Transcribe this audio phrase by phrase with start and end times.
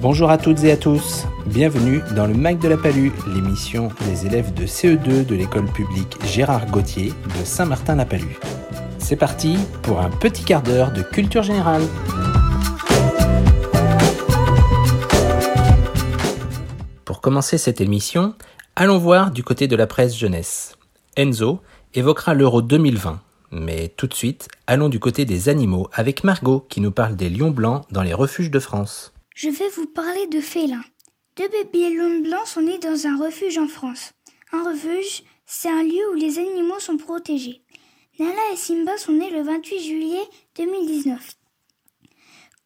[0.00, 4.26] Bonjour à toutes et à tous, bienvenue dans le Mac de la Palue, l'émission des
[4.26, 8.38] élèves de CE2 de l'école publique Gérard Gauthier de Saint-Martin-la-Palue.
[8.98, 11.82] C'est parti pour un petit quart d'heure de culture générale.
[17.04, 18.34] Pour commencer cette émission,
[18.76, 20.78] allons voir du côté de la presse jeunesse.
[21.16, 21.60] Enzo
[21.94, 23.20] évoquera l'Euro 2020.
[23.50, 27.30] Mais tout de suite, allons du côté des animaux avec Margot qui nous parle des
[27.30, 29.12] lions blancs dans les refuges de France.
[29.40, 30.82] Je vais vous parler de félins.
[31.36, 34.10] Deux bébés lions blancs sont nés dans un refuge en France.
[34.50, 37.62] Un refuge, c'est un lieu où les animaux sont protégés.
[38.18, 40.24] Nala et Simba sont nés le 28 juillet
[40.56, 41.36] 2019.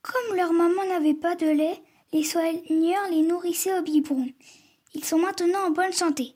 [0.01, 1.79] Comme leur maman n'avait pas de lait,
[2.15, 4.29] les soigneurs les nourrissaient au biberon.
[4.95, 6.33] Ils sont maintenant en bonne santé.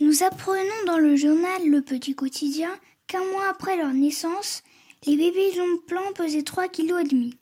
[0.00, 2.76] Nous apprenons dans le journal Le Petit Quotidien
[3.06, 4.64] qu'un mois après leur naissance,
[5.06, 7.36] les bébés lions blancs pesaient 3 kg.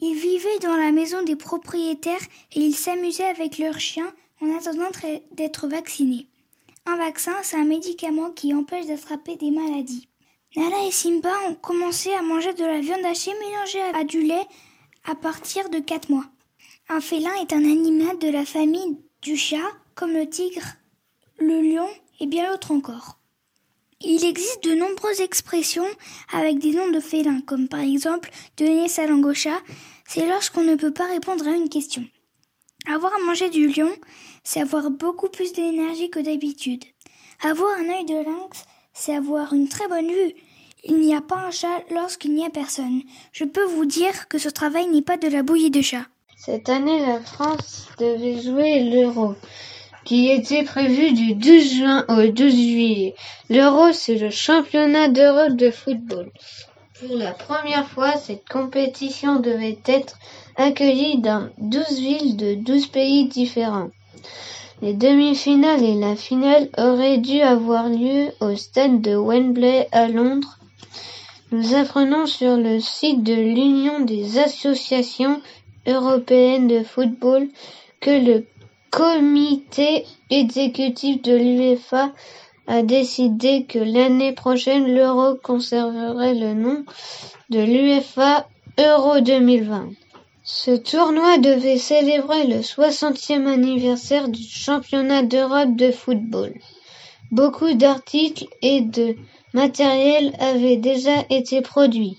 [0.00, 4.90] Ils vivaient dans la maison des propriétaires et ils s'amusaient avec leurs chiens en attendant
[5.32, 6.26] d'être vaccinés.
[6.84, 10.08] Un vaccin, c'est un médicament qui empêche d'attraper des maladies.
[10.54, 14.46] Nala et Simba ont commencé à manger de la viande hachée mélangée à du lait
[15.04, 16.26] à partir de 4 mois.
[16.88, 20.76] Un félin est un animal de la famille du chat, comme le tigre,
[21.38, 21.88] le lion
[22.20, 23.15] et bien d'autres encore.
[24.02, 25.86] Il existe de nombreuses expressions
[26.30, 29.32] avec des noms de félins, comme par exemple donner sa langue
[30.06, 32.04] c'est lorsqu'on ne peut pas répondre à une question.
[32.92, 33.90] Avoir à manger du lion,
[34.44, 36.84] c'est avoir beaucoup plus d'énergie que d'habitude.
[37.42, 40.34] Avoir un œil de lynx, c'est avoir une très bonne vue.
[40.84, 43.02] Il n'y a pas un chat lorsqu'il n'y a personne.
[43.32, 46.06] Je peux vous dire que ce travail n'est pas de la bouillie de chat.
[46.36, 49.34] Cette année, la France devait jouer l'euro
[50.06, 53.14] qui était prévu du 12 juin au 12 juillet.
[53.50, 56.30] L'Euro, c'est le championnat d'Europe de football.
[57.00, 60.16] Pour la première fois, cette compétition devait être
[60.56, 63.90] accueillie dans 12 villes de 12 pays différents.
[64.80, 70.58] Les demi-finales et la finale auraient dû avoir lieu au stade de Wembley à Londres.
[71.50, 75.40] Nous apprenons sur le site de l'Union des associations
[75.86, 77.48] européennes de football
[78.00, 78.44] que le
[78.96, 82.12] comité exécutif de l'UEFA
[82.66, 86.82] a décidé que l'année prochaine l'Euro conserverait le nom
[87.50, 88.48] de l'UEFA
[88.78, 89.90] Euro 2020.
[90.44, 96.54] Ce tournoi devait célébrer le 60e anniversaire du championnat d'Europe de football.
[97.30, 99.14] Beaucoup d'articles et de
[99.52, 102.16] matériel avaient déjà été produits.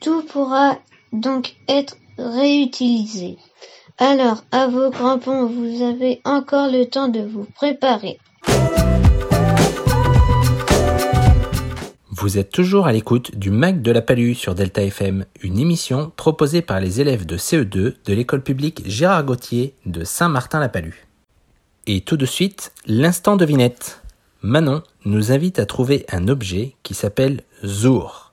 [0.00, 0.76] Tout pourra
[1.12, 3.38] donc être réutilisé.
[4.00, 8.20] Alors, à vos crampons, vous avez encore le temps de vous préparer.
[12.08, 16.12] Vous êtes toujours à l'écoute du Mac de la Palue sur Delta FM, une émission
[16.14, 17.64] proposée par les élèves de CE2
[18.04, 21.08] de l'école publique Gérard Gauthier de Saint-Martin-la-Palue.
[21.88, 24.00] Et tout de suite, l'instant devinette.
[24.42, 28.32] Manon nous invite à trouver un objet qui s'appelle Zour.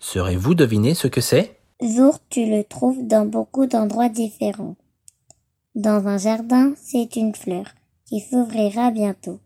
[0.00, 1.58] Saurez-vous deviner ce que c'est?
[1.84, 4.76] Zour, tu le trouves dans beaucoup d'endroits différents.
[5.74, 7.64] Dans un jardin, c'est une fleur
[8.04, 9.40] qui s'ouvrira bientôt.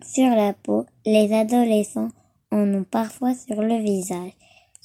[0.00, 2.10] Sur la peau, les adolescents
[2.52, 4.30] en ont parfois sur le visage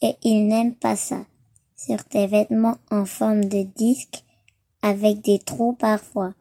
[0.02, 1.24] et ils n'aiment pas ça.
[1.76, 4.24] Sur tes vêtements en forme de disque
[4.82, 6.34] avec des trous parfois.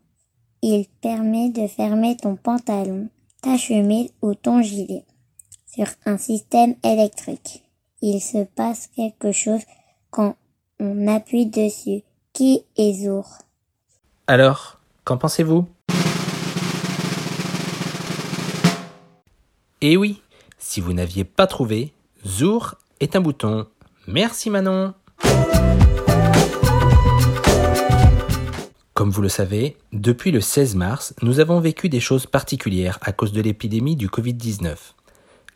[0.62, 3.10] Il permet de fermer ton pantalon,
[3.42, 5.04] ta chemise ou ton gilet.
[5.66, 7.62] Sur un système électrique.
[8.00, 9.62] Il se passe quelque chose
[10.10, 10.34] quand
[10.80, 12.02] on appuie dessus.
[12.32, 13.26] Qui est Zour?
[14.26, 15.68] Alors, qu'en pensez-vous?
[19.82, 20.22] Eh oui,
[20.58, 21.92] si vous n'aviez pas trouvé,
[22.26, 23.66] Zour est un bouton.
[24.06, 24.94] Merci Manon
[28.94, 33.12] Comme vous le savez, depuis le 16 mars, nous avons vécu des choses particulières à
[33.12, 34.76] cause de l'épidémie du Covid-19.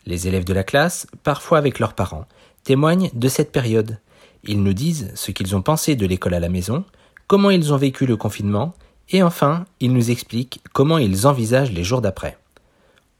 [0.05, 2.25] Les élèves de la classe, parfois avec leurs parents,
[2.63, 3.97] témoignent de cette période.
[4.43, 6.85] Ils nous disent ce qu'ils ont pensé de l'école à la maison,
[7.29, 8.73] comment ils ont vécu le confinement,
[9.11, 12.37] et enfin, ils nous expliquent comment ils envisagent les jours d'après.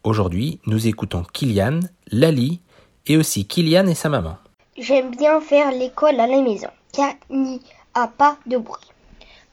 [0.03, 2.59] Aujourd'hui, nous écoutons Kylian, Lali
[3.05, 4.37] et aussi Kylian et sa maman.
[4.79, 7.61] J'aime bien faire l'école à la maison, car il n'y
[7.93, 8.89] a pas de bruit.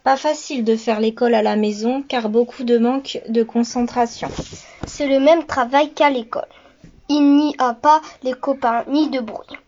[0.04, 4.28] Pas facile de faire l'école à la maison, car beaucoup de manque de concentration.
[4.86, 6.48] C'est le même travail qu'à l'école.
[7.10, 9.58] Il n'y a pas les copains ni de bruit.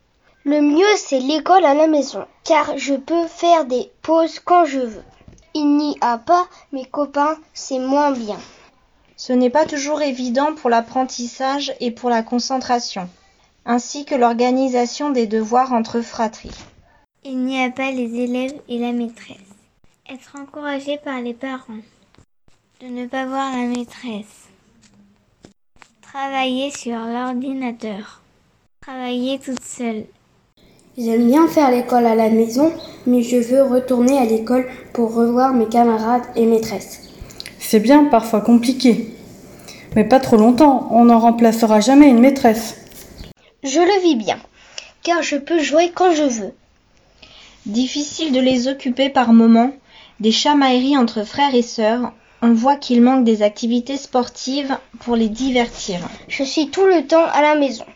[0.49, 4.79] Le mieux, c'est l'école à la maison, car je peux faire des pauses quand je
[4.79, 5.05] veux.
[5.53, 8.39] Il n'y a pas mes copains, c'est moins bien.
[9.19, 13.11] Ce n'est pas toujours évident pour l'apprentissage et pour la concentration,
[13.67, 16.65] ainsi que l'organisation des devoirs entre fratries.
[17.25, 19.37] Il n'y a pas les élèves et la maîtresse.
[20.09, 21.83] Être encouragé par les parents.
[22.81, 24.49] De ne pas voir la maîtresse.
[26.01, 28.23] Travailler sur l'ordinateur.
[28.81, 30.07] Travailler toute seule.
[31.01, 32.73] J'aime bien faire l'école à la maison,
[33.07, 37.03] mais je veux retourner à l'école pour revoir mes camarades et maîtresses.
[37.61, 39.15] C'est bien, parfois compliqué.
[39.95, 42.75] Mais pas trop longtemps, on n'en remplacera jamais une maîtresse.
[43.63, 44.41] Je le vis bien,
[45.05, 46.53] car je peux jouer quand je veux.
[47.67, 49.71] Difficile de les occuper par moments,
[50.19, 52.13] des chamailleries entre frères et sœurs,
[52.43, 56.01] on voit qu'il manque des activités sportives pour les divertir.
[56.27, 57.87] Je suis tout le temps à la maison.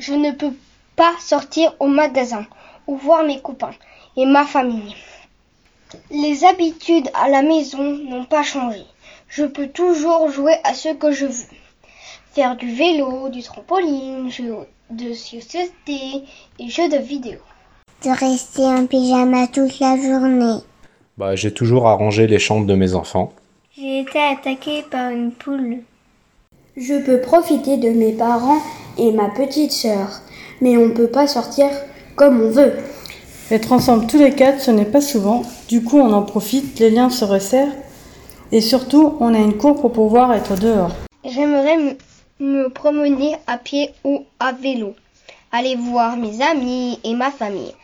[0.00, 0.50] Je ne peux
[0.96, 2.46] pas sortir au magasin
[2.86, 3.74] ou voir mes copains
[4.16, 4.94] et ma famille.
[6.10, 8.84] Les habitudes à la maison n'ont pas changé.
[9.28, 11.56] Je peux toujours jouer à ce que je veux.
[12.32, 16.24] Faire du vélo, du trampoline, jouer de société
[16.58, 17.38] et jeux de vidéo.
[18.04, 20.62] De rester en pyjama toute la journée.
[21.18, 23.32] Bah, j'ai toujours arrangé les chambres de mes enfants.
[23.76, 25.78] J'ai été attaquée par une poule.
[26.76, 28.62] Je peux profiter de mes parents
[28.98, 30.20] et ma petite sœur,
[30.62, 31.68] mais on ne peut pas sortir
[32.14, 32.72] comme on veut.
[33.50, 35.42] Être ensemble tous les quatre, ce n'est pas souvent.
[35.68, 37.74] Du coup, on en profite, les liens se resserrent.
[38.52, 40.92] Et surtout, on a une cour pour pouvoir être dehors.
[41.24, 41.96] J'aimerais me,
[42.38, 44.94] me promener à pied ou à vélo,
[45.50, 47.74] aller voir mes amis et ma famille,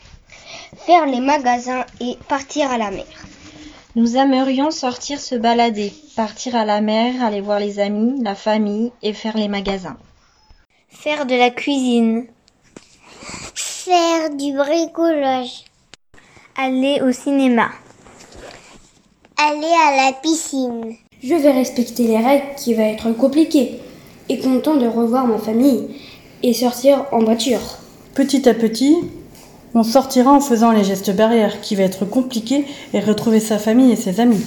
[0.76, 3.06] faire les magasins et partir à la mer.
[3.96, 8.92] Nous aimerions sortir se balader, partir à la mer, aller voir les amis, la famille
[9.02, 9.96] et faire les magasins.
[10.88, 12.26] Faire de la cuisine.
[13.54, 15.64] Faire du bricolage.
[16.56, 17.68] Aller au cinéma.
[19.36, 20.96] Aller à la piscine.
[21.22, 23.80] Je vais respecter les règles qui va être compliqué
[24.28, 25.96] et content de revoir ma famille
[26.42, 27.60] et sortir en voiture.
[28.14, 28.96] Petit à petit,
[29.74, 33.92] on sortira en faisant les gestes barrières qui va être compliqué et retrouver sa famille
[33.92, 34.44] et ses amis.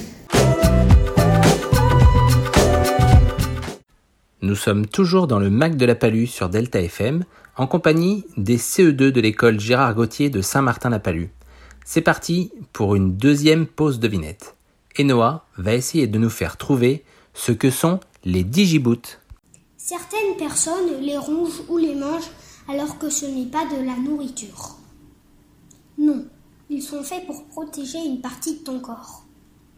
[4.42, 7.24] Nous sommes toujours dans le Mac de la Palue sur Delta FM,
[7.56, 11.28] en compagnie des CE2 de l'école Gérard Gauthier de Saint-Martin-la-Palue.
[11.84, 14.56] C'est parti pour une deuxième pause devinette.
[14.96, 17.04] Et Noah va essayer de nous faire trouver
[17.34, 19.18] ce que sont les digiboots.
[19.76, 22.30] Certaines personnes les rongent ou les mangent
[22.68, 24.76] alors que ce n'est pas de la nourriture.
[25.98, 26.24] Non,
[26.70, 29.24] ils sont faits pour protéger une partie de ton corps.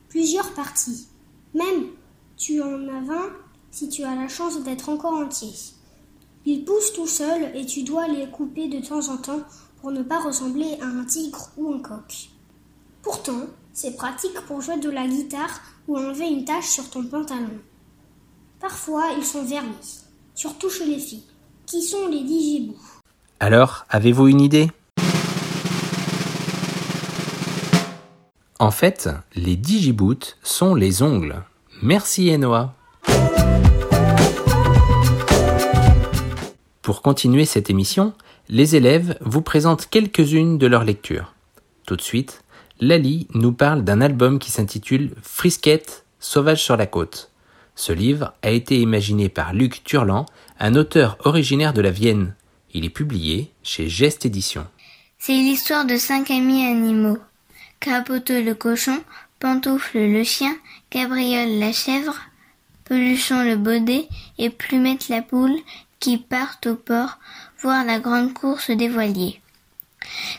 [0.08, 1.08] Plusieurs parties.
[1.54, 1.86] Même,
[2.36, 3.14] tu en as 20
[3.70, 5.50] si tu as la chance d'être encore entier.
[6.46, 9.40] Ils poussent tout seuls et tu dois les couper de temps en temps
[9.80, 12.28] pour ne pas ressembler à un tigre ou un coq.
[13.02, 17.58] Pourtant, c'est pratique pour jouer de la guitare ou enlever une tache sur ton pantalon.
[18.60, 20.02] Parfois, ils sont vernis,
[20.34, 21.24] surtout chez les filles.
[21.66, 22.76] Qui sont les digibous
[23.40, 24.70] Alors, avez-vous une idée?
[28.58, 31.42] En fait, les digiboots sont les ongles.
[31.82, 32.74] Merci Enoa.
[36.84, 38.12] Pour continuer cette émission,
[38.50, 41.32] les élèves vous présentent quelques-unes de leurs lectures.
[41.86, 42.44] Tout de suite,
[42.78, 47.30] Lali nous parle d'un album qui s'intitule Frisquette, Sauvage sur la côte.
[47.74, 50.26] Ce livre a été imaginé par Luc Turlan,
[50.60, 52.34] un auteur originaire de la Vienne.
[52.74, 54.66] Il est publié chez Geste Éditions.
[55.18, 57.18] C'est l'histoire de cinq amis animaux.
[57.80, 59.02] Crapoteau le cochon,
[59.40, 60.54] Pantoufle le chien,
[60.90, 62.16] Gabriel la chèvre,
[62.84, 65.56] Peluchon le baudet et Plumette la poule
[66.04, 67.18] qui partent au port
[67.60, 69.40] voir la grande course des voiliers.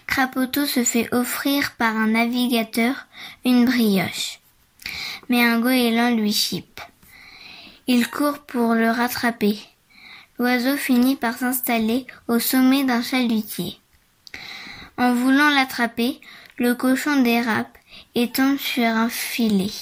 [0.05, 3.07] Crapoteau se fait offrir par un navigateur
[3.45, 4.39] une brioche.
[5.27, 6.81] Mais un goéland lui chipe.
[7.87, 9.57] Il court pour le rattraper.
[10.37, 13.79] L'oiseau finit par s'installer au sommet d'un chalutier.
[14.99, 16.21] En voulant l'attraper,
[16.59, 17.75] le cochon dérape
[18.13, 19.73] et tombe sur un filet.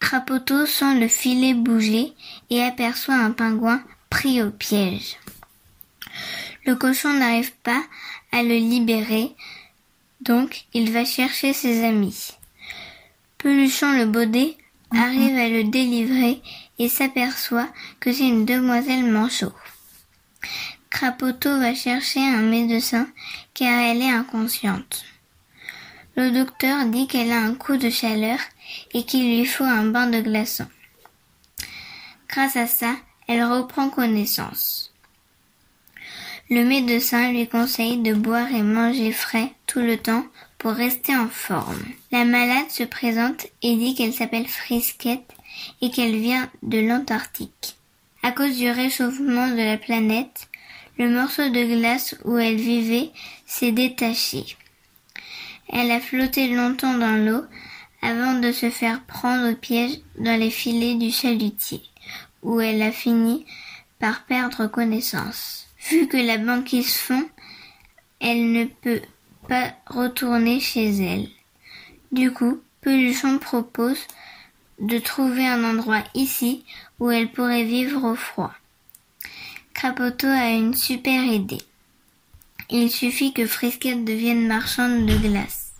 [0.00, 2.14] Crapoteau sent le filet bouger
[2.48, 5.16] et aperçoit un pingouin pris au piège.
[6.64, 7.82] Le cochon n'arrive pas
[8.32, 9.34] à le libérer,
[10.20, 12.32] donc il va chercher ses amis.
[13.38, 14.56] Peluchon le baudet
[14.90, 16.42] arrive à le délivrer
[16.78, 17.68] et s'aperçoit
[18.00, 19.52] que c'est une demoiselle manchot.
[20.90, 23.08] Crapoteau va chercher un médecin
[23.54, 25.04] car elle est inconsciente.
[26.16, 28.38] Le docteur dit qu'elle a un coup de chaleur
[28.92, 30.68] et qu'il lui faut un bain de glaçons.
[32.28, 32.96] Grâce à ça,
[33.28, 34.92] elle reprend connaissance.
[36.50, 40.24] Le médecin lui conseille de boire et manger frais tout le temps
[40.56, 41.82] pour rester en forme.
[42.10, 45.30] La malade se présente et dit qu'elle s'appelle Frisquette
[45.82, 47.76] et qu'elle vient de l'Antarctique.
[48.22, 50.48] À cause du réchauffement de la planète,
[50.98, 53.10] le morceau de glace où elle vivait
[53.46, 54.56] s'est détaché.
[55.68, 57.44] Elle a flotté longtemps dans l'eau
[58.00, 61.82] avant de se faire prendre au piège dans les filets du chalutier,
[62.42, 63.46] où elle a fini
[63.98, 65.66] par perdre connaissance.
[65.90, 67.28] Vu que la banquise fond,
[68.20, 69.02] elle ne peut
[69.48, 71.28] pas retourner chez elle.
[72.12, 74.00] Du coup, Peluchon propose
[74.80, 76.64] de trouver un endroit ici
[77.00, 78.52] où elle pourrait vivre au froid.
[79.74, 81.62] Crapoto a une super idée.
[82.70, 85.72] Il suffit que Frisquette devienne marchande de glace.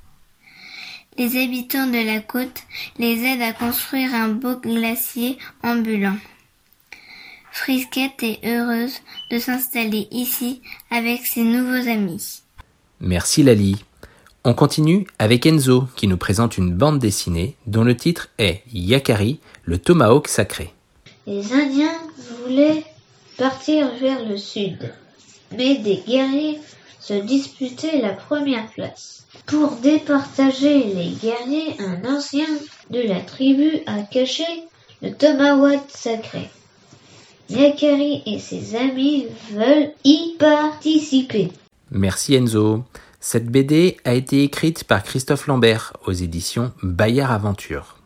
[1.18, 2.62] Les habitants de la côte
[2.98, 6.16] les aident à construire un beau glacier ambulant.
[7.58, 8.94] Frisquette est heureuse
[9.32, 10.62] de s'installer ici
[10.92, 12.42] avec ses nouveaux amis.
[13.00, 13.84] Merci Lali.
[14.44, 19.40] On continue avec Enzo qui nous présente une bande dessinée dont le titre est Yakari,
[19.64, 20.72] le tomahawk sacré.
[21.26, 21.98] Les Indiens
[22.44, 22.84] voulaient
[23.36, 24.94] partir vers le sud,
[25.50, 26.60] mais des guerriers
[27.00, 29.26] se disputaient la première place.
[29.46, 32.46] Pour départager les guerriers, un ancien
[32.90, 34.46] de la tribu a caché
[35.02, 36.48] le tomahawk sacré.
[37.50, 41.50] Yakari et ses amis veulent y participer.
[41.90, 42.84] Merci Enzo.
[43.20, 47.96] Cette BD a été écrite par Christophe Lambert aux éditions Bayard Aventure.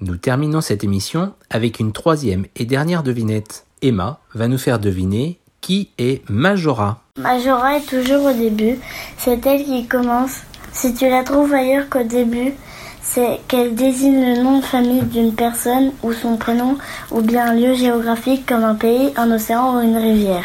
[0.00, 3.66] Nous terminons cette émission avec une troisième et dernière devinette.
[3.82, 7.02] Emma va nous faire deviner qui est Majora.
[7.18, 8.78] Majora est toujours au début,
[9.18, 10.38] c'est elle qui commence.
[10.72, 12.54] Si tu la trouves ailleurs qu'au début,
[13.02, 16.78] c'est qu'elle désigne le nom de famille d'une personne ou son prénom
[17.10, 20.44] ou bien un lieu géographique comme un pays, un océan ou une rivière.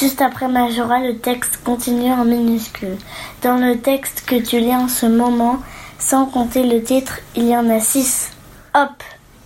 [0.00, 2.96] Juste après Majora, le texte continue en minuscule.
[3.42, 5.58] Dans le texte que tu lis en ce moment,
[5.98, 8.32] sans compter le titre, il y en a six.
[8.74, 9.02] Hop,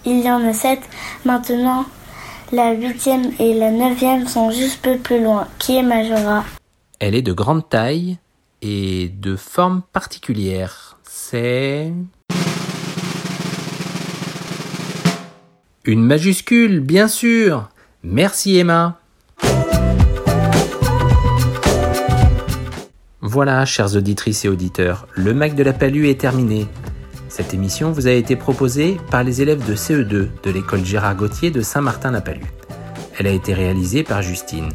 [0.07, 0.81] il y en a sept.
[1.27, 1.85] Maintenant,
[2.53, 5.47] la huitième et la neuvième sont juste peu plus loin.
[5.59, 6.45] Qui est Majora?
[7.01, 8.19] Elle est de grande taille
[8.63, 10.90] et de forme particulière.
[11.13, 11.93] C'est...
[15.85, 17.69] Une majuscule, bien sûr.
[18.05, 19.01] Merci Emma.
[23.21, 26.69] Voilà, chères auditrices et auditeurs, le Mac de la Palue est terminé.
[27.29, 31.51] Cette émission vous a été proposée par les élèves de CE2 de l'école Gérard Gauthier
[31.51, 32.47] de Saint-Martin-la-Palue.
[33.19, 34.69] Elle a été réalisée par Justine.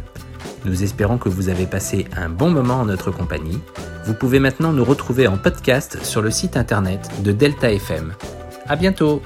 [0.66, 3.62] Nous espérons que vous avez passé un bon moment en notre compagnie.
[4.06, 8.14] Vous pouvez maintenant nous retrouver en podcast sur le site internet de Delta FM.
[8.68, 9.22] À bientôt!